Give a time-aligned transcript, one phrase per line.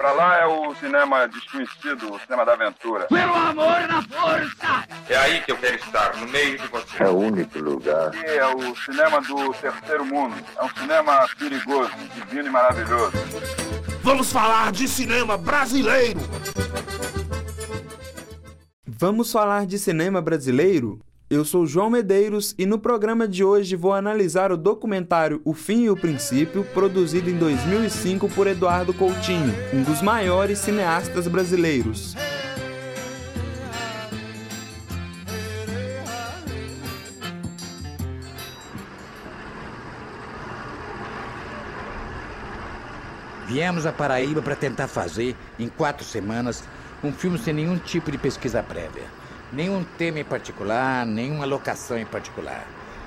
[0.00, 3.06] Pra lá é o cinema desconhecido, o cinema da aventura.
[3.06, 4.86] Pelo amor na força!
[5.08, 7.02] É aí que eu quero estar, no meio de você.
[7.02, 8.06] É o único lugar.
[8.06, 10.36] Aqui é o cinema do terceiro mundo.
[10.56, 13.12] É um cinema perigoso, divino e maravilhoso.
[14.00, 16.20] Vamos falar de cinema brasileiro!
[18.86, 21.00] Vamos falar de cinema brasileiro?
[21.30, 25.82] Eu sou João Medeiros e no programa de hoje vou analisar o documentário O Fim
[25.82, 32.14] e o Princípio, produzido em 2005 por Eduardo Coutinho, um dos maiores cineastas brasileiros.
[43.46, 46.64] Viemos a Paraíba para tentar fazer, em quatro semanas,
[47.04, 49.17] um filme sem nenhum tipo de pesquisa prévia.
[49.52, 52.66] Nenhum tema em particular, nenhuma locação em particular.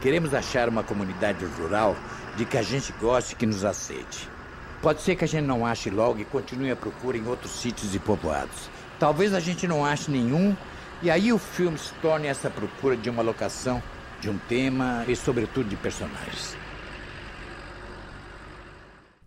[0.00, 1.94] Queremos achar uma comunidade rural
[2.36, 4.30] de que a gente goste e que nos aceite.
[4.80, 7.94] Pode ser que a gente não ache logo e continue a procura em outros sítios
[7.94, 8.70] e povoados.
[8.98, 10.56] Talvez a gente não ache nenhum
[11.02, 13.82] e aí o filme se torne essa procura de uma locação,
[14.18, 16.56] de um tema e, sobretudo, de personagens.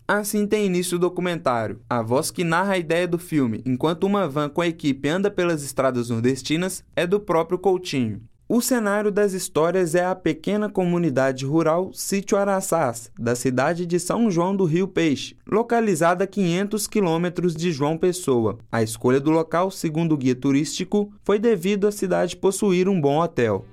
[0.08, 1.80] Assim tem início o documentário.
[1.90, 5.32] A voz que narra a ideia do filme, enquanto uma van com a equipe anda
[5.32, 8.22] pelas estradas nordestinas, é do próprio Coutinho.
[8.48, 14.30] O cenário das histórias é a pequena comunidade rural Sítio Araçás, da cidade de São
[14.30, 18.60] João do Rio Peixe, localizada a 500 quilômetros de João Pessoa.
[18.72, 23.20] A escolha do local, segundo o guia turístico, foi devido à cidade possuir um bom
[23.20, 23.66] hotel.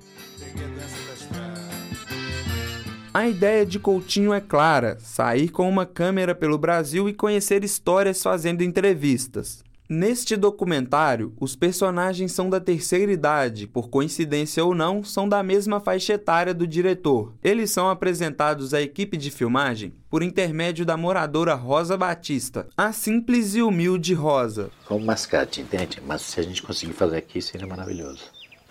[3.15, 8.23] A ideia de Coutinho é clara: sair com uma câmera pelo Brasil e conhecer histórias
[8.23, 9.63] fazendo entrevistas.
[9.87, 15.79] Neste documentário, os personagens são da terceira idade, por coincidência ou não, são da mesma
[15.79, 17.35] faixa etária do diretor.
[17.45, 23.55] Eles são apresentados à equipe de filmagem por intermédio da moradora Rosa Batista, a simples
[23.55, 24.71] e humilde Rosa.
[24.87, 26.03] Como mascate, entende?
[26.07, 28.23] Mas se a gente conseguir fazer aqui, seria maravilhoso.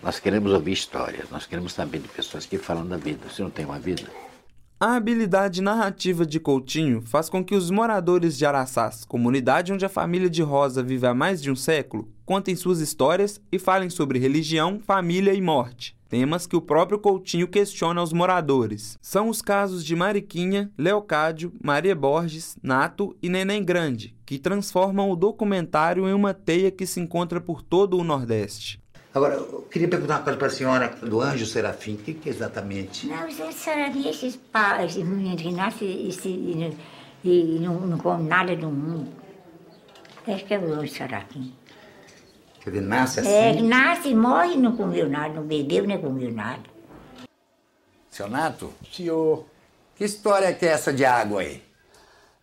[0.02, 3.20] Nós queremos ouvir histórias, nós queremos saber de pessoas que falam da vida.
[3.28, 4.02] Você não tem uma vida?
[4.84, 9.88] A habilidade narrativa de Coutinho faz com que os moradores de Araçás, comunidade onde a
[9.88, 14.18] família de Rosa vive há mais de um século, contem suas histórias e falem sobre
[14.18, 15.96] religião, família e morte.
[16.08, 18.98] Temas que o próprio Coutinho questiona aos moradores.
[19.00, 25.14] São os casos de Mariquinha, Leocádio, Maria Borges, Nato e Neném Grande, que transformam o
[25.14, 28.81] documentário em uma teia que se encontra por todo o Nordeste.
[29.14, 31.94] Agora, eu queria perguntar uma coisa para a senhora do anjo serafim.
[31.94, 33.06] O que, que é exatamente?
[33.06, 36.78] Não, é serafim, esses, pá, esses meninos que nascem e,
[37.22, 39.12] e, e, não, não comem nada do mundo.
[40.26, 41.52] Acho que é o anjo serafim.
[42.60, 43.30] Quer dizer, nasce assim?
[43.30, 46.62] É, nasce, morre e não comeu nada, não bebeu nem comeu nada.
[48.08, 48.72] Seu Nato?
[48.90, 49.44] Senhor.
[49.94, 51.62] Que história é que é essa de água aí?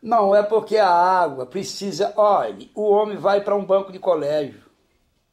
[0.02, 2.13] Não, é porque a água precisa.
[2.16, 4.69] Olha, o homem vai para um banco de colégio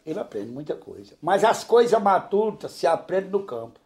[0.07, 1.15] ele aprende muita coisa.
[1.21, 3.81] Mas as coisas matutas se aprende no campo.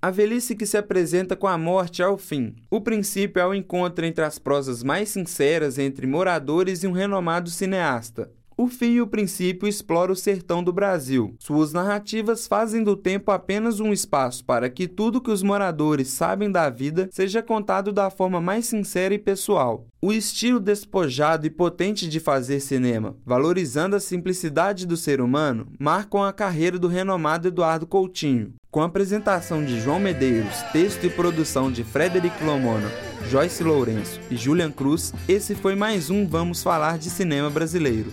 [0.00, 2.56] A velhice que se apresenta com a morte ao fim.
[2.70, 7.50] O princípio é o encontro entre as prosas mais sinceras entre moradores e um renomado
[7.50, 8.30] cineasta.
[8.56, 11.34] O Fim e o Princípio explora o sertão do Brasil.
[11.40, 16.50] Suas narrativas fazem do tempo apenas um espaço para que tudo que os moradores sabem
[16.50, 19.88] da vida seja contado da forma mais sincera e pessoal.
[20.00, 26.22] O estilo despojado e potente de fazer cinema, valorizando a simplicidade do ser humano, marcam
[26.22, 28.54] a carreira do renomado Eduardo Coutinho.
[28.74, 32.90] Com a apresentação de João Medeiros, texto e produção de Frederic Lomono,
[33.30, 38.12] Joyce Lourenço e Julian Cruz, esse foi mais um Vamos Falar de Cinema Brasileiro.